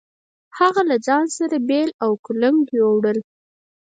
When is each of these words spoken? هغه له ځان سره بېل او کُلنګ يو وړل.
هغه 0.59 0.81
له 0.89 0.95
ځان 1.07 1.25
سره 1.37 1.57
بېل 1.69 1.89
او 2.03 2.11
کُلنګ 2.25 2.61
يو 2.79 2.87
وړل. 2.97 3.19